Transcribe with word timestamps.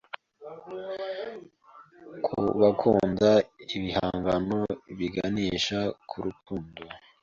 ku 2.25 2.39
bakunda 2.61 3.29
ibihangano 3.75 4.59
biganisha 4.97 5.79
ku 6.09 6.17
rukundo 6.25 6.81